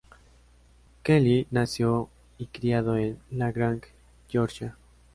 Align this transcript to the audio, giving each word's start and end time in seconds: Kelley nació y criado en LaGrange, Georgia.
Kelley 1.03 1.45
nació 1.51 2.09
y 2.39 2.47
criado 2.47 2.97
en 2.97 3.19
LaGrange, 3.29 3.89
Georgia. 4.29 4.75